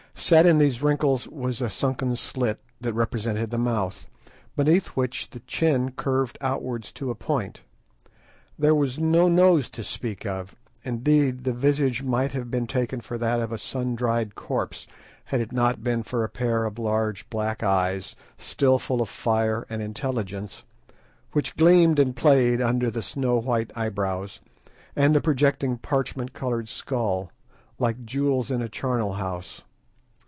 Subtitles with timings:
[0.13, 4.07] Set in these wrinkles was a sunken slit, that represented the mouth,
[4.55, 7.63] beneath which the chin curved outwards to a point.
[8.57, 13.17] There was no nose to speak of; indeed, the visage might have been taken for
[13.17, 14.85] that of a sun dried corpse
[15.25, 19.65] had it not been for a pair of large black eyes, still full of fire
[19.71, 20.63] and intelligence,
[21.31, 24.39] which gleamed and played under the snow white eyebrows,
[24.95, 27.31] and the projecting parchment coloured skull,
[27.79, 29.63] like jewels in a charnel house.